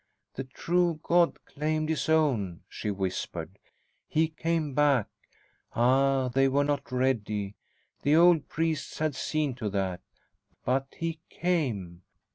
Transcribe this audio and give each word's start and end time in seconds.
"The 0.33 0.45
true 0.45 0.99
God 1.03 1.37
claimed 1.45 1.87
His 1.89 2.09
own," 2.09 2.61
she 2.67 2.89
whispered. 2.89 3.59
"He 4.07 4.29
came 4.29 4.73
back. 4.73 5.07
Ah, 5.75 6.27
they 6.29 6.47
were 6.47 6.63
not 6.63 6.91
ready 6.91 7.53
the 8.01 8.15
old 8.15 8.49
priests 8.49 8.97
had 8.97 9.13
seen 9.13 9.53
to 9.57 9.69
that. 9.69 10.01
But 10.65 10.87
he 10.97 11.19
came. 11.29 12.01